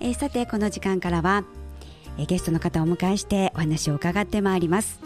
[0.00, 1.44] えー、さてこの時間からは、
[2.18, 5.00] えー、ゲストの方をお迎えしてお話を伺ってまいります。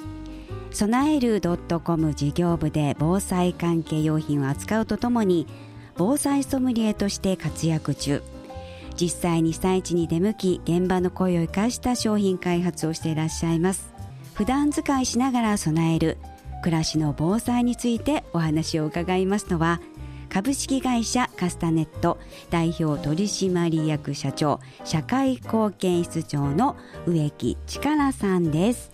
[0.71, 1.41] 備える
[1.85, 5.47] .com 事業部で防災関係用品を扱うとともに
[5.97, 8.23] 防災ソムリエとして活躍中。
[9.01, 13.93] 実際に被災地に出向き現場の声を生かした商品開発をしていらっしゃいます。
[14.35, 16.19] 普段使いしながら備える
[16.63, 19.81] 暮らしの防災についてお話を伺いますのは
[20.35, 22.19] 株式会社カスタネット
[22.51, 26.75] 代表取締役社長社会貢献室長の
[27.07, 28.91] 植木力さんです。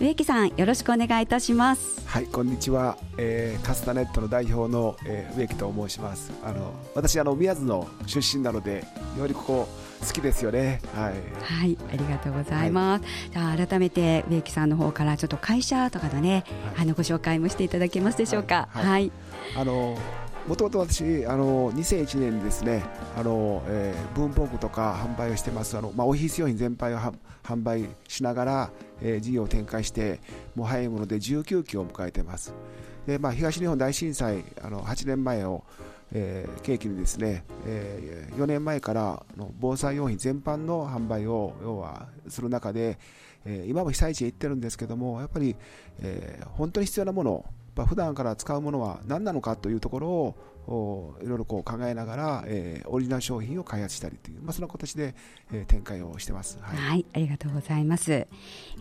[0.00, 2.00] 植木さんよろしくお願いいたします。
[2.06, 6.32] はいこんにちは、えー、カスタネットの代表の、えー、植木と申します。
[6.42, 8.86] あの私あの宮津の出身なので
[9.18, 9.68] よりここ
[10.00, 10.80] 好きですよね。
[10.94, 13.08] はい、はい、ありがとうございます、は
[13.50, 18.70] い、じゃあ改めて植木さんの方からちょっと会社とかのね、はい、あのご紹介もしていただけますでしょうか？
[18.70, 19.12] はい、はい、
[19.54, 19.98] あの
[20.48, 22.82] もともと私あの2001年にですね
[23.18, 25.76] あの、えー、文房具とか販売をしてます。
[25.76, 28.70] あの、まあ、オフィス用品全般を販売しながら、
[29.02, 30.20] えー、事業を展開して
[30.54, 32.54] もう早いもので19期を迎えてます。
[33.06, 35.64] で、まあ、東日本大震災あの8年前を
[36.10, 42.98] えー、契機にですね、えー、4年前からの防災用品全般の販売を要はする中で、
[43.44, 45.54] えー、今も被災地へ行ってるんですけどもやっぱり、
[46.00, 47.44] えー、本当に必要なもの
[47.78, 50.08] まあ、普段から使うものは何なのかというところ
[50.66, 55.14] をいろいろこう考えながら、えー、オリジナル商品を開発したりという、まあ、そんな形で、
[55.52, 58.26] えー、展開をしてます、はい、はい、ありがとうございます、え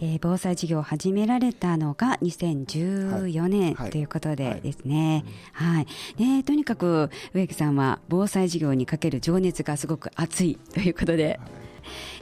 [0.02, 5.81] ー、防災事業を始められたのが2014年、はい、ということでですね、はい、は
[6.18, 11.66] い、ね、とにかく植木さんは防災事業にかける情熱がすごく熱いということで、はい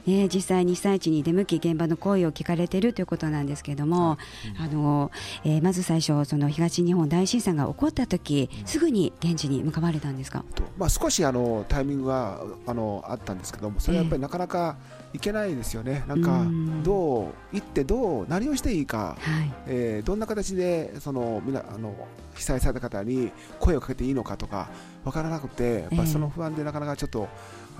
[0.06, 4.18] ね、実際に被災地に出向き現場の声を聞かれているということなんですけれども、
[4.56, 5.10] うん、あの
[5.44, 10.44] えー、まず最初その東日本大震災が起こった時、うん、すぐに現地に向かわれたんですか、
[10.76, 14.76] まあ、少しあのタイミングはあのあったんですけどもそれはやっぱりなかなか
[15.12, 16.44] いけないですよね、なんか
[16.82, 21.94] どう行ってどう何をしていいか、はい、えー、どんな形でそのみなあの
[22.34, 24.68] 被災された方に声をかけていいのかとか
[25.04, 27.28] 分からなくてやっぱその不安でなかなかちょっと、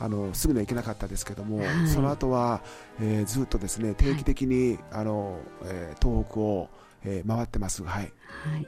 [0.00, 2.62] あのすぐには行けなかったですけども、はい、その後は、
[3.00, 6.68] えー、ずっとですね定期的に、はい、あのえー、東北を、
[7.04, 7.82] えー、回ってます。
[7.82, 8.66] はい、はい、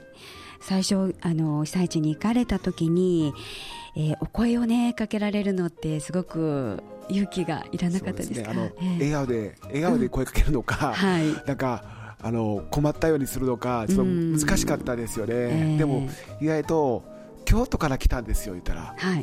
[0.61, 3.34] 最初あの被災地に行かれた時に、
[3.97, 15.34] えー、お声をねかけられるのってすごく勇気がいらなかったですね、あの、えー、笑顔で笑顔で声かけるのか、うん、はい、なんかあの困ったようにするのかちょっと難しかったですよね。
[15.34, 16.09] えー、でも
[16.41, 17.05] 意外と
[17.44, 18.94] 京都から来たんですよ言ったら。
[18.97, 19.22] はい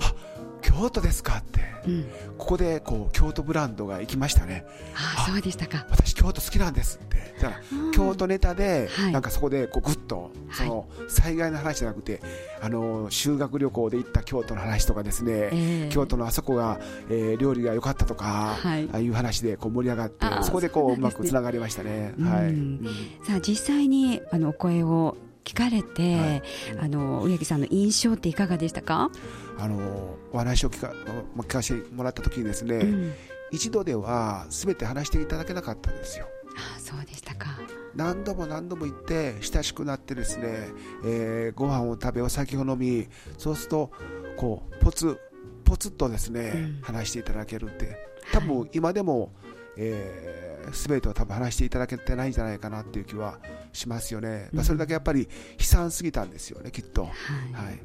[0.76, 2.04] 京都ですかって、うん、
[2.38, 4.66] ここでこう京都ブランドが行きましたね。
[4.94, 5.86] あそうでしたか。
[5.90, 7.16] 私京都好きなんですって。
[7.42, 7.62] だから
[7.94, 12.22] 京都ネタで、なんかそこでこうぐっとその災害の話じゃなくて、
[12.62, 22.14] あの修学旅行で行った京都の話とかですね、えー、京都のあそこが、えー、料理が良かったとか、はい、ああいう話でこう盛り上がってそこでこううまくつながりましたね。
[22.20, 25.16] はい、さあ実際にあのお声を
[25.46, 26.44] 聞かれて、はい、
[26.82, 29.10] あの植木さんの印象っていかがでしたか？
[29.58, 30.92] あのお話を聞か
[31.38, 33.14] 聞かせてもらった時にですね、うん、
[33.52, 36.26] 一度ではすべて話していただけなかったんですよ。
[36.58, 37.60] あそうでしたか。
[37.96, 40.68] 何度も何度も行って親しくなってですね、
[41.06, 43.08] えー、ご飯を食べお酒を飲み
[43.38, 43.92] そうすると
[44.36, 45.18] こうポツ
[45.64, 47.98] ポツとですね、うん、話していただけるって。
[48.32, 49.30] 多分今でも、はい、
[49.78, 53.38] えー全てを多分話していただけてないんじゃないかなっていう気は
[53.72, 57.04] しますよね、まあ、それだけやっぱり悲惨すぎたんですよね、きっと。
[57.04, 57.12] はい、
[57.54, 57.80] はい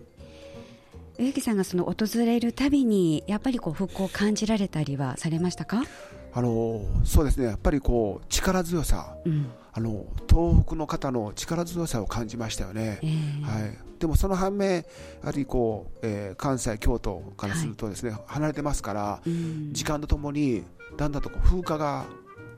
[1.19, 5.83] 植木さんがその訪れるたびにやっぱりこう復興を感じられたりはされましたか？
[6.33, 7.45] あのそうですね。
[7.45, 14.85] やっぱりこう力強さ、うん、あの東北の方の力強さを感じましたよね、えー、はい、でもその反面や
[15.25, 20.65] はりこう、えー、関西京都からするとですね、はい、離れてますから、うん、時間とともに
[20.97, 22.07] だんだんとこう風化が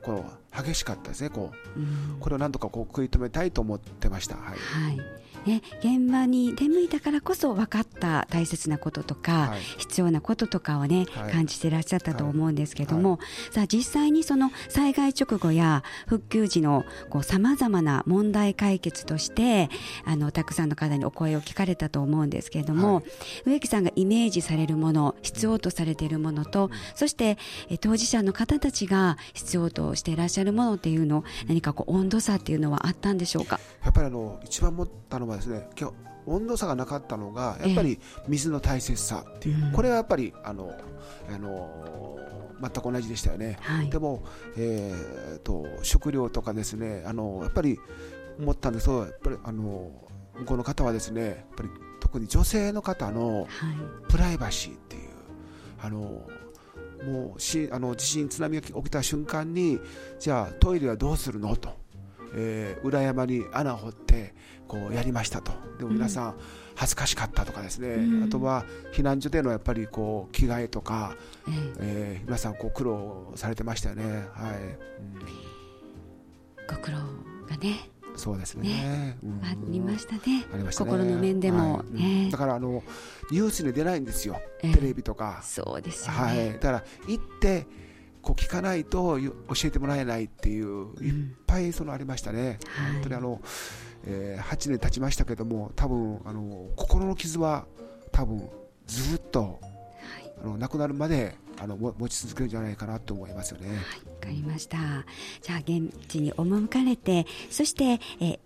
[0.01, 4.35] こう激しかったですねこう、うん、これをなんとかこう食い止めたいと思ってました。
[4.37, 16.85] はい、はいね、現場に出向いたからこそ分かった大切なこととか、はい、必要なこととかをね、はい、感じていらっしゃったと思うんですけども、はい、さあ実際にその災害直後や復旧時の
[17.21, 19.69] さまざまな問題解決として
[20.05, 23.03] あのたくさんの方にお声を聞かれたと思うんですけれども、
[23.45, 27.37] 植木さんがイメージされるもの必要とされているものと、そして
[27.69, 33.59] え当事者の方たちが必要としていらっしゃるものっていうの何かこう温度差っていうのはあったんでしょうか？
[33.83, 35.95] やっぱりあの一番思ったのはですね今日
[36.25, 40.73] 温度差がなかったのがやっぱり水の大切さっていう、えー、これはやっぱりあの
[41.29, 42.17] あの
[42.61, 44.23] 全く同じでしたよね、はい、でも、
[44.57, 47.77] えーと、食料とかですねあのやっぱり
[48.39, 49.91] 思ったんですけどやっぱりあの
[50.37, 51.69] 向こうの方はですねやっぱり
[51.99, 53.47] 特に女性の方の
[54.07, 55.09] プライバシーっていう、
[55.81, 56.21] あの
[57.05, 59.79] もうしあの地震、津波が起きた瞬間に
[60.19, 61.69] じゃあトイレはどうするのと、
[62.35, 64.33] えー、裏山に穴を掘って
[64.67, 65.51] こうやりましたと。
[65.77, 66.35] でも皆さん
[66.75, 71.15] 恥ずかしかったとかですね、うん、あとは避難所でのやっぱりこう着替えとか、
[71.47, 74.03] えー、えー、皆さんこう苦労されてましたよね。
[74.33, 75.25] はい、うん、
[76.67, 76.97] ご苦労
[77.47, 77.89] がね。
[78.15, 79.17] そうですね、ね。
[79.23, 80.45] うん、ありましたね。
[80.53, 80.91] ありましたね。
[80.91, 82.25] 心の面でも、はい。
[82.25, 82.83] ね、だからあの
[83.31, 85.41] ニュースに出ないんですよ、えー、テレビとか。
[85.43, 87.65] そうですよね、はい、だから行って
[88.23, 89.29] こう聞かないと教
[89.65, 91.13] えてもらえないっていう、いっ
[91.45, 92.57] ぱいそのありましたね、
[92.93, 93.41] 本当にあの、
[94.05, 97.65] えー、8年経ちましたけども多分あの心の傷は
[98.11, 98.49] 多分
[98.87, 103.67] ずっと、はい、あの亡くなるまであの持ち続けるんじゃないかなと思いますよね。
[103.67, 103.81] はい、わ
[104.21, 104.77] かりました。
[105.41, 108.39] じゃあ現地に赴かれて、そしてえ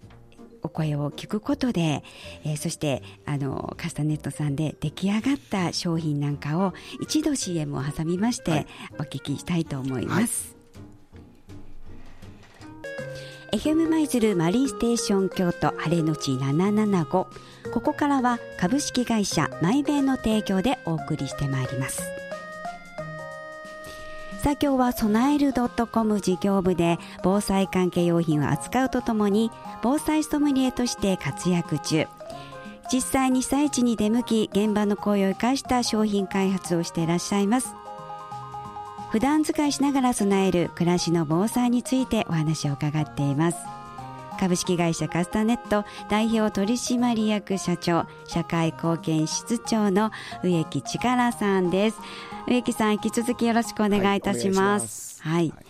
[0.68, 2.04] お声を聞くことで、
[2.44, 8.68] えー、そしてあのカスタネットさんで出来上がった商品なんかを一度 CM を挟みまして、
[9.00, 10.56] お聞きしたいと思います。
[13.52, 17.28] はい、FM 舞鶴マリンステーション京都晴れのち775こ
[17.82, 22.17] こからは株式会社マイベイの提供でお送りしてまいります。
[24.44, 25.52] さあ今日は備える
[25.92, 29.52] .com 事業部で防災関係用品を扱うとともに
[29.82, 32.06] 防災ソムリエとして活躍中。
[32.94, 37.76] 実際に被災地に出向き現場の声を生かした商品開発をしていらっしゃいます。
[39.10, 43.58] 普段使いしながら備える暮らしの防災についてお話を伺っています。
[44.38, 50.12] 株式会社カスタネット代表取締役社長社会貢献室長の
[50.44, 51.98] 植木力さんです
[52.48, 55.22] 植木さん引き続きよろしくお願いいたします。
[55.22, 55.50] はい。
[55.50, 55.68] はい、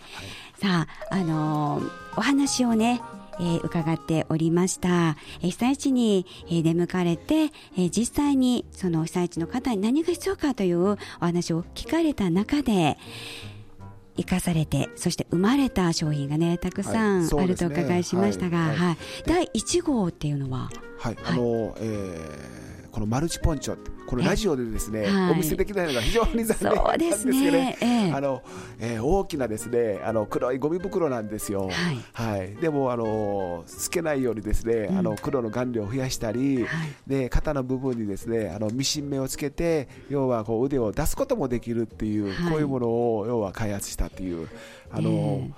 [0.60, 3.02] さあ、あのー、お話をね、
[3.40, 5.16] えー、伺っておりました。
[5.40, 12.96] えー、被災地に、えー、出向かれて、えー、実際にその被災地の方に何が必要かというお話を聞かれた中で、
[14.18, 20.68] 生かされてそして生まれた商品がねたくさんあるとお伺いしましたが、はい、はい、第1号っていうのは？
[20.98, 23.76] はい、あの、えーこのマルチポンチョ
[24.06, 28.12] このラジオでですね、はい、お見せできないのが非常に残念なんですけどね、ね。
[28.14, 28.42] あの
[28.80, 31.70] えー、大きなですねあの黒いゴミ袋なんですよ、はい、
[32.14, 44.48] はい、でもあの透けないようにですね、うん、あの黒の顔料を増やしたり、はい、で肩の部分にですねあのミシン目をつけて要はこう腕を出すこともできるっていう、こういうものを要は開発したっていう
[44.90, 45.12] あの、え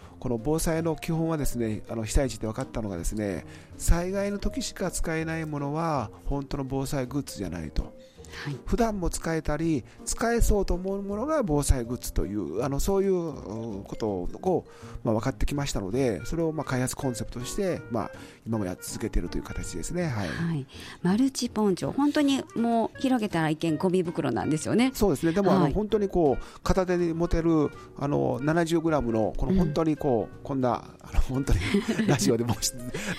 [0.07, 3.47] ーこの防災の基本はですねあの被災地で分かったのがですね
[3.79, 7.99] 災害の時しか使えないものは本当の防災グッズじゃないと。
[8.45, 14.67] はい、普段も使えたり使えそうと思うものが防災グッズというあのそういうことを、
[15.05, 18.11] まあ、分かってきましたのでそれをまあ開発コンセプトとして、まあ、
[18.47, 20.67] 今もや続けているという形ですね、はい、はい、
[21.03, 21.93] マルチポンチョ。
[21.93, 24.91] 本当にもう広げたら一見ゴミ袋なんですよね。
[24.95, 25.33] そうですね。
[25.33, 31.61] でも、あの本当にこう片手に持てるあの70グラムのこの本当にこう、うん、こんなあの本当に
[32.07, 32.55] ラジオでも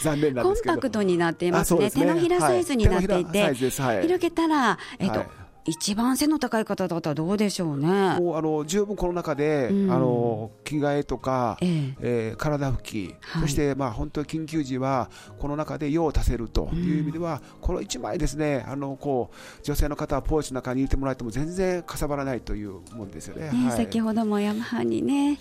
[0.01, 0.73] 残念なんですけど。
[0.73, 5.27] コンパクトになっていますね、ね、手のひらサイズになっていて、はい、広げたら、えっと、はい
[5.63, 7.87] 一番背の高い方だったらどうでしょうね？
[8.19, 23.51] もうあの十分この中で、うん、あの着替えとか、えー、えー、体拭き、はい、そしてまあ本当に緊急時はこの中で用を足せるという意味では、うん、この一枚ですね、あのこう女性の方はポーチの中に入れてもらっても全然かさばらないというもんですよね。
[23.51, 25.37] ねはい、先ほども山ハにね。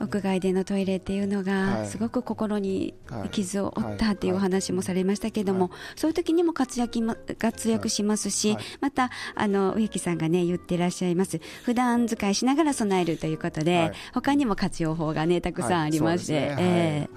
[0.00, 2.94] 屋外でのトイレっていうのがすごく心に
[3.30, 7.00] 傷を負ったっていうお話もされましたけども、そういう時にも活躍
[7.38, 11.40] 活躍しますし、またあの植木さんがね言ってらっしゃいます。
[11.64, 16.54] 普段使いしながら備えるということで、他にも活用法がねたくさんありまして。
[16.58, 17.08] え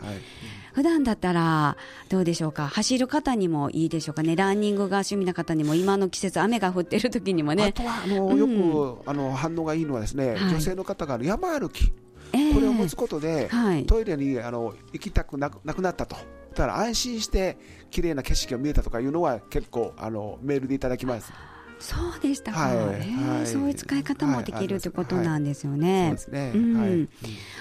[0.73, 1.77] 普段だったら
[2.09, 2.67] どうでしょうか？
[2.67, 4.35] 走る方にもいいでしょうかね？
[4.35, 7.63] ランニングが趣味な方にも今の季節雨が降っている時にもね。
[7.63, 11.93] あとはあの、よくあの反応がいいのはですね、女性の方が山歩き
[12.31, 16.15] これを持つことで、はい、トイレにあの行きたくなくなったと。
[16.55, 17.57] だから安心して
[17.91, 21.33] 綺麗な景色が見えたとかいうのは結構あのメールでいただきます。
[21.79, 26.15] そうでしたか、はいえーはい、そういう使い方もできるということなんですよね。
[26.17, 27.09] そうですね、うん、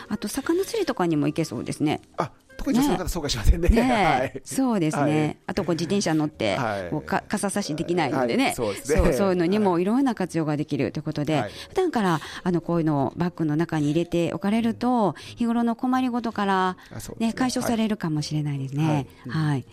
[0.08, 2.00] あと魚釣りとかにも行けそうですね。
[2.16, 2.30] あ
[2.64, 3.68] 特に女性の方、そうかしませんね。
[3.68, 5.02] ねはい、そうですね。
[5.02, 9.84] はい、あとこう自転車乗って、はい、もうか傘差しできないのでね、はい、そうそういうのにもい。
[9.84, 16.76] ろんな活用ができるということで、はい、普段からあのこういうのをバッグの中に入れておかれると、日頃の困りごとから
[17.18, 17.32] ね、ね。
[17.34, 19.06] 解消されるかもしれないですね。
[19.28, 19.64] はい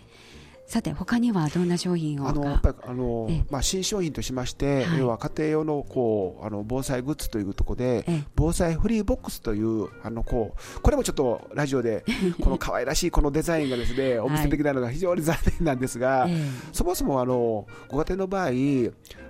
[0.72, 12.06] さて他にはどんな商品をあのやっぱりあの、まあ、新商品としまして、はい、要は家庭用のこうあの防災グッズというところで、防災フリーボックスというあのこうこれもちょっとラジオで
[12.40, 16.32] この可愛らしいこのデザインがですねお見せできないのが非常に残念なんですが、はい、
[16.72, 18.48] そもそもあのご家庭の場合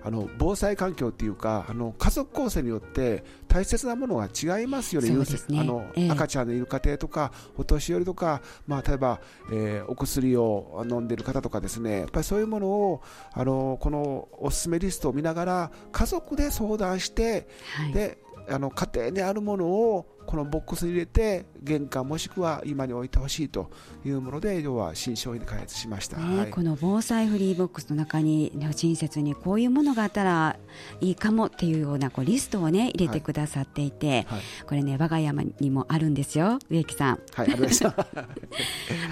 [0.05, 5.61] あの防災環境っていうかあの家族構成によって大切なものが違いますよね、ね。
[5.61, 9.21] あの、えー、赤ちゃんのいる家庭とか、お年寄りとか、まあ、例えば、
[9.53, 18.19] えー、お薬を飲んでいる方とかですね、やっぱりそういうものをあのこのおすすめリストを見ながら、家族で相談して、はい、で
[18.49, 23.71] あの家庭にあるものをこのボックスに入れて玄関もしくは今に置いてほしいと
[24.05, 30.57] いうもので要は新商品で開発しました、ねはい、この防災フリーボックスの中に、ね、親切にこういうものがあったら
[31.01, 34.25] いいかもっていうようなこうリストをね入れてくださっていて、はい。
[34.25, 37.21] はい、これね我が家にもあるんですよ植木さん。
[37.35, 37.95] はい、ありました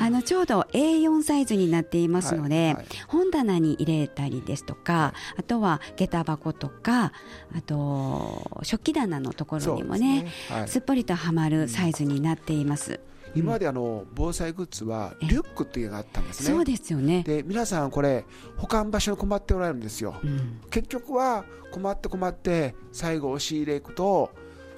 [0.00, 2.76] あのちょうど A4 サイズになっていますので、
[3.08, 7.12] 本棚に入れたりですとか、あとは下駄箱とか
[7.56, 10.26] あと食器棚のところにもね
[10.66, 13.00] すっぽりとはまるサイズになっています。
[13.34, 16.54] 今まであの防災グッズはリュックっていうのがあったんですね。
[16.54, 17.22] そうですよね。
[17.22, 18.24] で皆さんこれ
[18.56, 20.16] 保管場所に困っておられるんですよ。
[20.22, 24.30] うん、結局は困って困って最後押し入れいくと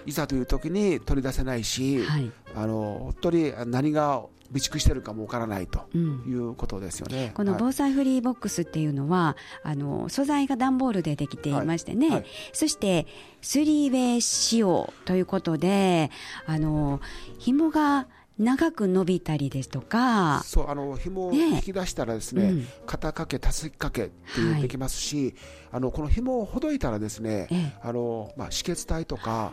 [0.04, 11.52] いざという時に取り出せないし、はい、あの本当に何が備蓄してるかもわからないということですよね、うん、この防災フリーボックスっていうのは、あの素材が段ボールでできてい。
[11.52, 12.16] ましてね、はい。
[12.18, 13.06] はい、そして
[13.40, 16.10] スリーウェイ仕様ということで
[16.46, 17.00] あの
[17.38, 18.06] 紐が
[18.38, 25.34] 長く伸びたりですとかそうあの紐を引き出したらですね、ねうん、肩掛けたすき掛けっていうできますし、はい、
[25.72, 29.52] あのこの紐をほどいたらですね、ええ、あのまあ、止血帯とか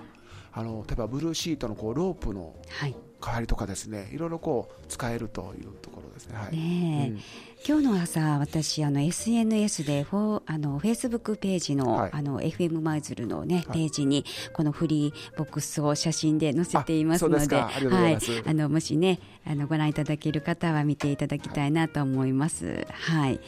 [0.52, 2.56] あの例えばブルーシートのこうロープの
[3.22, 6.38] 代わりとかですね、はい、いろいろこう使えるというところですね。
[6.38, 7.20] はい、ね、うん、
[7.68, 17.70] 今日の朝私あの SNS でフォあのフェイスブックページの、はい、あの FM マイズルのね、ページにこのフリーボックスを写真で載せていますので、は
[18.10, 22.88] い、あのもしねあのご覧いただける方は見ていただきたいなと思います。
[22.92, 23.40] はい、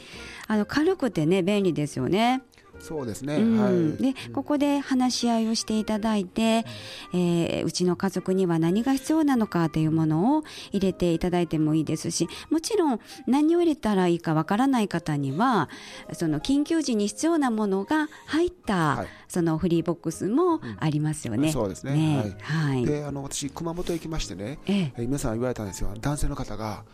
[0.48, 2.42] あの軽くてね便利ですよね。
[2.82, 6.66] そうですね、うん、はい、でここで話し合いをしていただいて、
[7.12, 15.68] うん、えー、うちの家族には何が必要なのかというものを入れていただいてもいいですしもちろん何を入れたらいいかわからない方には
[16.12, 21.48] その緊急時に必要なものが入った、はい、そのフリーボックスもありますよね。
[21.48, 25.92] うん、そうですね、ね、はい、であの私熊本行きましてね、ええ、皆さん言われたんですよ。
[26.00, 26.84] 男性の方が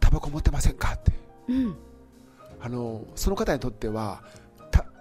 [0.00, 1.12] タバコ持ってませんかって、
[1.48, 1.76] うん、
[2.60, 4.22] あのその方にとっては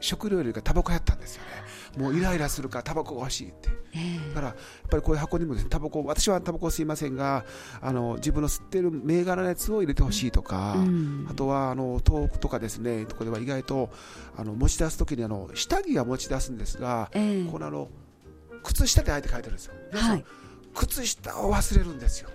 [0.03, 1.63] 食料よりかタバコやったんですよね。
[1.97, 4.55] もうイライラするからタバコが欲しいって、えー、だからやっ
[4.89, 7.45] ぱりこういう箱にもタバコ私はタバコ吸いませんが
[7.81, 13.91] あの自分の吸ってる銘柄のやつを入れてほしいとか、うん、あとはあの遠くとかですねとこでは意外と
[14.35, 17.87] あの持ち出す時にあの下着は持ち出すんですが、えー、このあの
[18.63, 20.25] 靴下ってあえて書いてるんですよ、はい、
[20.73, 22.29] 靴下を忘れるんですよ。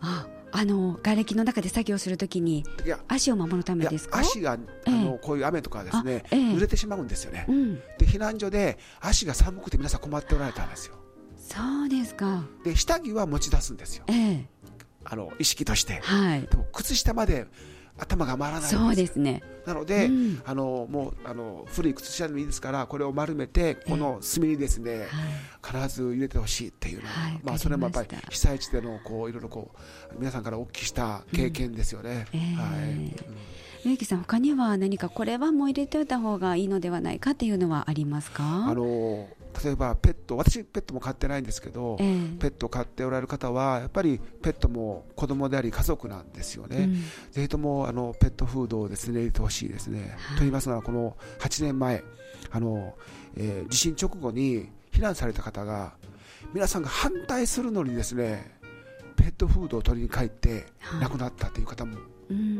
[0.00, 2.64] ああの瓦礫の中で作業するときに
[3.08, 4.18] 足を守るためですか？
[4.18, 10.94] 足が、あのこういう雨とかですね、えー、濡れてしまうんですよね、うん、で避難所で足が寒くて皆さん困っておられたんですよ。
[11.36, 12.44] そうですか。
[12.64, 14.44] で下着は持ち出すんですよ、えー、
[15.04, 17.46] あの意識として、はい、でも靴下まで
[18.00, 19.42] 頭が回らないそうですね。
[19.66, 25.06] なので、うん、あのもうあの古い靴下でもいいですからこれを丸めてこの墨にですね、
[25.62, 29.70] 必ず入れてほしいっていうのは、はい、まあ、それもやっぱり被災地でのこういろいろこ
[30.12, 32.26] う皆さんからお聞きした経験ですよね。
[32.32, 32.42] うんえ。
[32.42, 33.16] ー、はい。
[33.84, 38.42] 植木さん他には何かこれはもう入れておいた方がいいのではないかっていうのはありますか？
[38.44, 39.28] あの
[39.64, 46.94] 例えばペット私ペットも飼ってないんですけど、えー、ペットを飼っておられる方はやっぱりペットも子供であり家族なんですよね、うん、
[47.32, 52.02] ぜひともあのペットフードをですね入れてほしいですね、はい、と言いますのはこの8年前
[52.50, 52.94] あの、
[53.36, 55.94] えー、地震直後に避難された方が
[56.52, 58.58] 皆さんが反対するのにですね
[59.16, 60.66] ペットフードを取りに帰って
[61.00, 61.98] 亡くなったという方も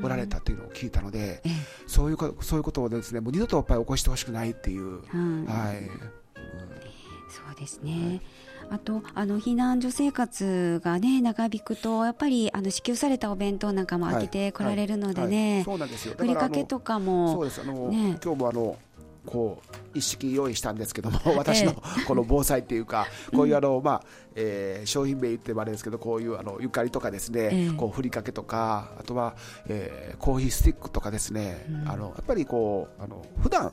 [0.02, 1.42] おられたというのを聞いたので、
[1.86, 5.00] そういうそういうことをですねもう二度とやっぱり起こしてほしくないっていう、
[5.46, 5.88] はい、
[7.30, 8.20] そうですね。
[8.70, 16.14] あとあの避難所生活がね長引くとやっぱりあの支給されたお弁当なんかも開けてこられるのでね、そうなんですよ。
[16.16, 17.60] ふりかけとかもそうです。
[17.60, 18.78] あの、ね、今日もあの
[19.26, 21.74] こう一式用意したんですけども 私の
[22.06, 24.02] この防災っていうかこういうあの、まあ
[24.34, 29.34] えー、商品名言ってもあれですけどこういうあのゆかりとかですね、こうふりかけとかあとは、
[29.66, 33.72] えー、コーヒースティックとかですね、あのやっぱりこうあの普段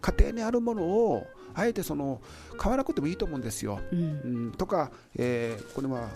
[0.00, 2.20] 家庭にあるものをあえてその
[2.58, 3.80] 買わなくてもいいと思うんですよ。
[3.92, 6.08] うん、とか、えー、これは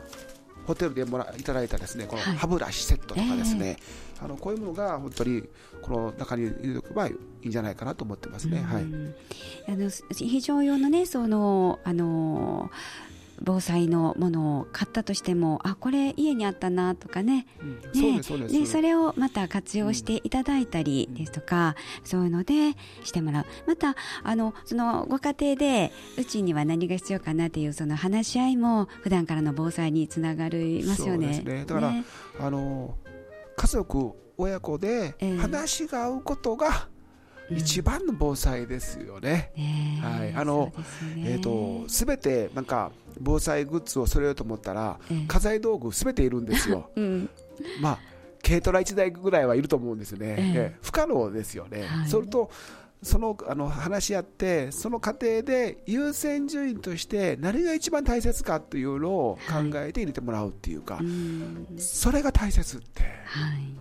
[0.66, 3.76] ホテルでもらいただいたですねこの歯ブラシセットとかですね、はいえ。
[4.20, 5.42] ー、あのこういうものが本当に
[5.82, 8.62] この中に入れておけばいいんじゃないかなと思ってますね。
[8.62, 8.84] はい、
[9.68, 12.70] あの非常用のねそのあの
[13.42, 17.47] 防災のものを買ったとしてもあこれ家にあったなとかね,、
[17.94, 23.47] ねでそれをまた活用していただいたりですとか、うん、そういうのでしてもらう。
[23.66, 31.42] またあのそのご家庭でうちには何が必要かなっていうその話し合いも普段からの防災につながりますよね。
[31.44, 31.64] ね。
[31.66, 32.04] だから、ね、
[32.38, 32.97] あの
[33.56, 36.88] 家族親子で話が合うことが、
[37.50, 39.52] 一番の防災ですよね。
[40.02, 40.73] はい、あの、
[41.19, 46.90] えっ、と、すべてなんか防災グッズを揃えようと思ったら、家財道具すべているんですよ。
[47.80, 47.99] まあ、
[48.42, 50.37] 軽トラ1台ぐらいはいると思うんですよね。
[50.38, 51.85] え不可能ですよね。
[52.07, 52.50] それと。
[53.02, 63.02] そのあの話し合って、その過程で優先順位として何が一番大切かというのを考えて入れてもらうっていうか、はい、それが大切って。
[63.25, 63.75] はい、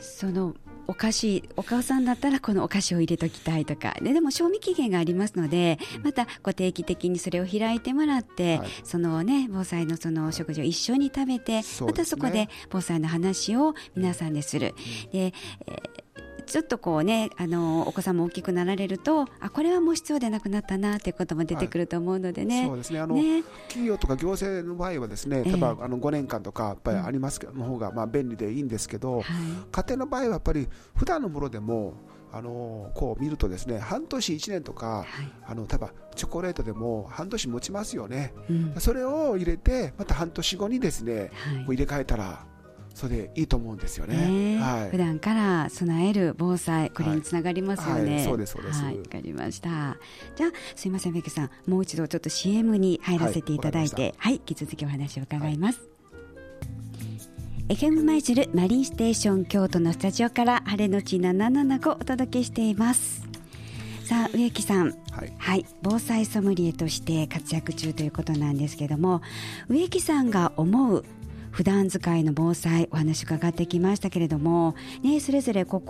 [0.00, 0.54] その
[0.88, 3.96] お菓子お母さんだったらこのお菓子を入れときたいとか。
[4.00, 14.74] ででも賞味期限がありますのでまたこう定期的にそれを開いてもらって、はい、そのね防災のその食事を一緒に食べて、ね、またそこで防災の話を皆さんでする。
[15.12, 15.32] で、
[15.66, 16.06] えー
[16.46, 23.00] ちょっとこうねあのお子さんも大きくなられるとあこれはもう必要でなくなったなということも出てくると思うのでね、はい、そうですね。
[23.00, 29.24] あの、ね、企業とか行政の場合はですね例えば、あの5年間とかやっぱりありますけど、の方がまあ便利でいいんですけど、はい、
[29.70, 31.94] 家庭の場合はやっぱり普段のものでも
[32.32, 35.06] あのこう見るとですね半年、1年とか、はい、
[35.46, 41.30] あの例えばチョコレートでも半年持ちますよね、うん、それを入れてまた半年後にですね、
[41.64, 42.44] はい、入れ替えたら
[42.96, 44.58] それでいいと思うんですよね。
[44.58, 48.00] はい、普段から備える防災これにつながりますよね。
[48.00, 48.82] はいはい、そうですそうです。
[48.82, 49.98] わ、かりました。
[50.34, 55.80] じゃあすいませんベッケさんもう一度ちょっと CM に入らせていただいて、はい、引き続きお話を伺います。
[57.68, 63.26] FM 舞鶴マリンステーション京都のスタジオから晴れのち775お届けしています。
[64.06, 69.20] さあ植木さん、はい、はい、防災ソムリエとして活躍中ということなんですけども
[69.68, 71.04] 植木さんが思う
[71.56, 75.82] 普段使いの防災お話伺ってきましたけれども、ね、それぞれ個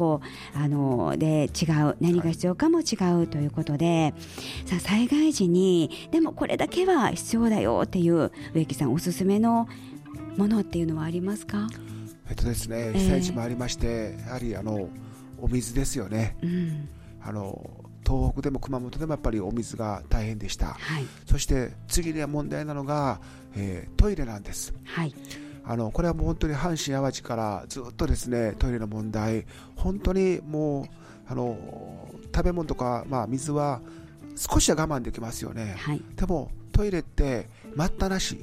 [0.55, 4.15] 々あので違う何が必要かも違うということで、
[4.65, 9.69] さあ災害時にでもこれだけは必要だよっていう植木さんおすすめの
[10.37, 11.67] ものっていうのはありますか？
[12.31, 14.89] えっとですね被災地もありまして、えー、やはりあの
[15.41, 16.37] お水ですよね。
[16.43, 16.89] うん、
[17.21, 17.69] あの
[18.07, 23.21] 東北でも熊本でもやっぱりお水が大変でした、はい、そして次には問題なのが、
[23.57, 25.13] えー、トイレなんです、はい、
[25.67, 30.87] あのこれはもう本当に阪神・淡路からずっとですねトイレの問題、本当にもう
[31.29, 31.57] あの
[32.35, 33.81] 食べ物とか、まあ、水は
[34.37, 38.39] 少しは我慢できますよね、はい、でもトイレって待ったなし。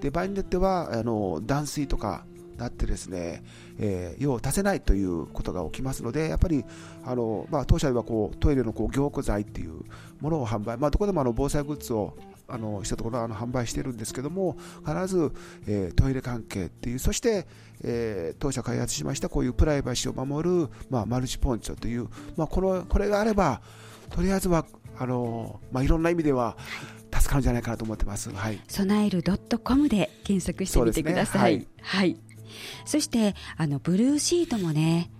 [0.00, 2.24] で場合によってはあの断水とか
[2.56, 3.44] なってですね、
[3.78, 6.64] えー、用を足せないということが起きますので、やっぱり
[7.04, 9.80] あの、まあ、当社ではこうトイレのこう凝固剤っていう
[10.20, 12.16] ものを販売、まあ、どこでもあの防災グッズを
[12.48, 15.32] あのしたところはあの販売してるんですけども必ず、
[15.66, 17.46] えー、トイレ関係っていうそして、
[17.82, 23.62] えー、当社開発しましたこういうプライバシーを守る、まあ、マルチポンチョという、まあ、このこれがあれば
[24.10, 24.66] とりあえずは
[24.98, 26.56] あの、まあ、いろんな意味では
[27.12, 28.30] 助かるんじゃないかなと思ってます。
[28.30, 29.22] はい、備える
[29.62, 31.58] .com で検索してみてください。
[31.58, 32.20] ね、はい、はい、
[32.84, 35.10] そしてあのブルーシートもね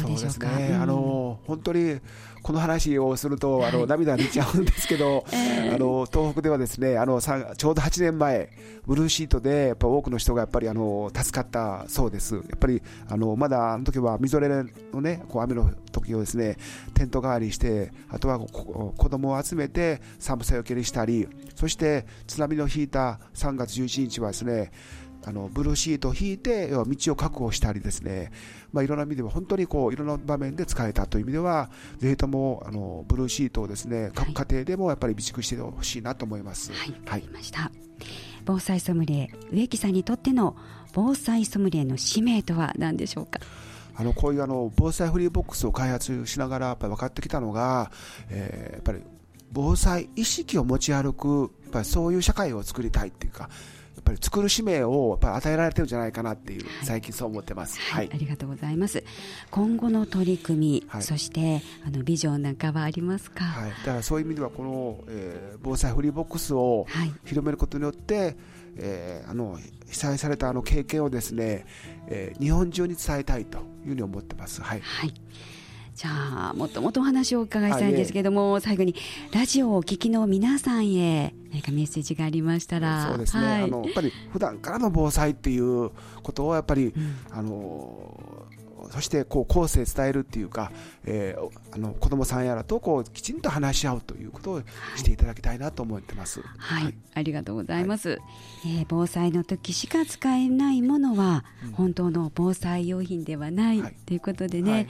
[0.00, 0.52] どうでしょうか？
[0.52, 2.00] うねうん、あの本当に
[2.42, 8.50] この話をすると、あの涙出ちゃうんですけど、 あの東北ではですねあのちょうど8年前、
[8.84, 16.56] ブルーシートでやっぱ多くの人がやっぱりあの助かったそうです、やっぱりあのまだあの時はみぞれのねこう雨の時をですね
[16.94, 24.72] テント代わりして、あとは子供を集めて寒さよけにしたり、そして津波の引いた3月11日はですね
[25.24, 28.32] あのブルーシートを引いて要は道を確保したりですね、
[28.72, 36.72] まあ、いろんな意味では本当にこういろんな場面で使えたという意味ではぜひともあのブルーシートをですね各家庭でもやっぱり備蓄してほしいなと思います。
[36.72, 37.70] はい、はい、ました
[38.44, 40.56] 防災ソムリエ植木さんにとっての
[40.92, 43.38] 防災ソムリエの使命とは何でしょうか？
[43.94, 47.92] あのこういうあの防災フリーボックスを開発しながらやっぱり分かってきたのが、
[48.30, 49.02] えー、やっぱり
[49.52, 53.48] 防災意識を持ち歩くやっぱりそういう社会を作りたいっていうかや
[54.02, 59.02] っぱり作る使命をやっぱり与えられてるんじゃないかなっていう、最近そう思ってます、はい、はい、ありがとうございます。
[59.50, 66.86] 今後の取り組み、はい、そしてあのビジョンなんかはありますか、はい、だからそういう意味ではこの、えー、防災フリーボックスを
[67.24, 68.36] 広めることによって、はい、
[68.76, 71.66] えー、あの被災されたあの経験をですね、
[72.08, 74.62] えー、日本中に伝えたいというふうに思ってます。
[74.62, 75.14] はい、はい
[75.94, 78.94] じゃあもっともっとお話をお伺いしたいんですけども、最後に
[79.32, 83.08] ラジオをお聞きの皆さんへ何かメッセージがありましたら。
[83.08, 85.90] そうですね、はい、あのやっぱり普段からの防災っていう
[86.22, 88.41] ことをやっぱり、うん、あの
[88.90, 90.72] そしてこう後世伝えるっていうか、
[91.04, 94.62] えー、あの子どもさんやらとこうきちんと話し合うということを
[94.96, 96.40] していただきたいなと思ってます。
[96.58, 98.18] はい、はい、ありがとうございます、はい、
[98.78, 104.86] えー、防災の時しか使えないものは、本当の防災用品ではない、はい、ということでね、はい、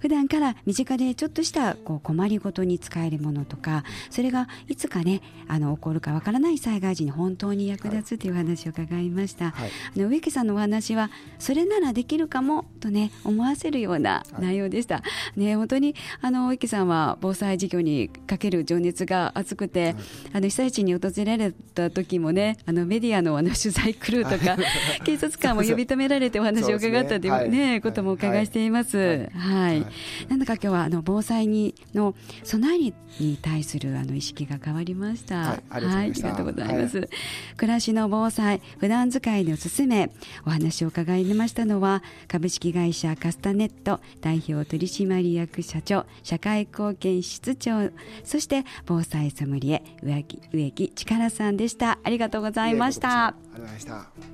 [0.00, 15.02] 普段から身近でちょっとしたこう困りごとに使えるものとかそれがいつかねあの起こるかわからない災害時に本当に役立つという話を伺いました、はい、あの植木さんのお話はそれならできるかもとね思わせるような内容でした、
[15.36, 19.94] ね本当にあの植木さんは防災事業にかける情熱が熱くて、
[20.32, 24.56] あの被災地に訪れられた時もねあのメディアのあの取材クルーとか
[25.04, 29.28] 警察官も呼び止められてお話を伺ったというね、ねこともお伺いしています。
[29.34, 29.84] はい、
[30.28, 32.92] なんだか今日はあの防災にの備え
[33.22, 35.36] に対するあの意識が変わりました。
[35.36, 37.08] はい、ありがとうございます。
[37.56, 40.10] 暮らしの防災普段使いのすすめ
[40.46, 47.90] お話を伺いましたのは株式会社カスタネット代表取締役社長社会貢献室長
[48.22, 51.98] そして防災ソムリエ植木植木力さんでした。
[52.04, 53.28] ありがとうございました。
[53.28, 54.33] ありがとうございました。